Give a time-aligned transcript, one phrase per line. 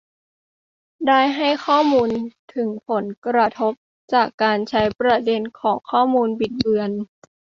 [1.07, 2.09] ได้ให้ข้อมูล
[2.53, 3.73] ถึงผลกระทบ
[4.13, 6.91] จากการใช้ประเด็นของข้อมูลบิดเบือน